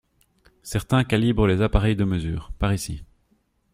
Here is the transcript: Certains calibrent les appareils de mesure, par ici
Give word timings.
Certains 0.63 1.03
calibrent 1.03 1.45
les 1.45 1.61
appareils 1.61 1.95
de 1.95 2.05
mesure, 2.05 2.51
par 2.57 2.73
ici 2.73 3.03